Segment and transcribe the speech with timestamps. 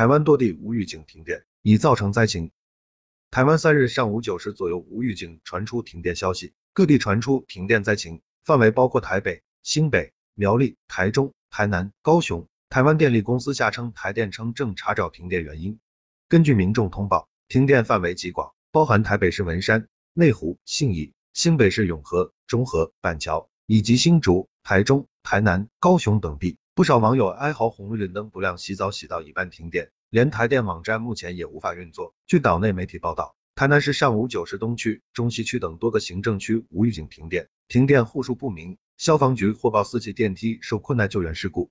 [0.00, 2.52] 台湾多地无预警停电，已造成灾情。
[3.30, 12.48] 台湾三日上午九时左右无预警传出停电消息，各地传出停电灾情，范围包括台北、新北、苗栗、台中、台南、高雄。
[12.70, 15.78] 台湾电力公司下称，台电称正查找停电原因。
[16.30, 26.56] 根据民众通报，停电范围极广，包含台北市文山、内湖、信义，新北市永和、中和、板桥，以及新竹、台中、台南、高雄等地。
[26.80, 32.14] 不少网友哀嚎红绿灯不亮，洗澡洗到一半停电，连台电网站目前也无法运作。
[32.26, 41.68] 据岛内媒体报道，台南市上午九时东区、中西区等多个行政区无预警停电，停电户数不明，消防局获报四级电梯受困难救援事故。